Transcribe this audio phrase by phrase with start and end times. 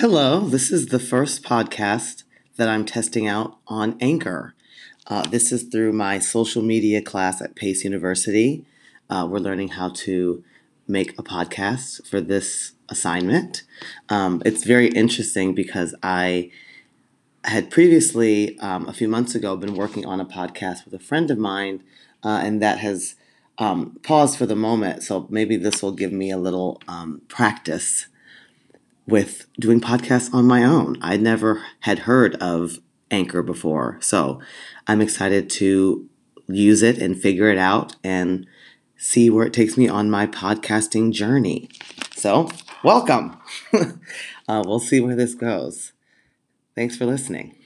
[0.00, 2.22] Hello, this is the first podcast
[2.56, 4.54] that I'm testing out on Anchor.
[5.08, 8.64] Uh, this is through my social media class at Pace University.
[9.10, 10.44] Uh, we're learning how to
[10.86, 13.64] make a podcast for this assignment.
[14.08, 16.52] Um, it's very interesting because I
[17.42, 21.28] had previously, um, a few months ago, been working on a podcast with a friend
[21.28, 21.82] of mine,
[22.22, 23.16] uh, and that has
[23.58, 25.02] um, paused for the moment.
[25.02, 28.06] So maybe this will give me a little um, practice
[29.08, 30.98] with doing podcasts on my own.
[31.00, 32.78] I never had heard of
[33.10, 33.96] Anchor before.
[34.00, 34.40] So
[34.86, 36.08] I'm excited to
[36.46, 38.46] use it and figure it out and
[38.96, 41.70] see where it takes me on my podcasting journey.
[42.14, 42.50] So,
[42.84, 43.38] welcome.
[44.48, 45.92] uh, we'll see where this goes.
[46.74, 47.57] Thanks for listening.